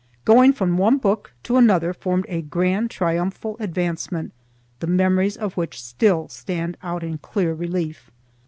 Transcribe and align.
Going 0.25 0.51
from 0.51 0.79
one 0.79 0.97
book 0.97 1.31
to 1.43 1.57
another 1.57 1.93
formed 1.93 2.25
a 2.27 2.41
grand 2.41 2.89
triumphal 2.89 3.55
advancement, 3.59 4.33
the 4.79 4.87
memories 4.87 5.37
of 5.37 5.53
which 5.53 5.79
still 5.79 6.27
stand 6.27 6.75
out 6.81 7.03
in 7.03 7.19
clear 7.19 7.53
relief. 7.53 8.09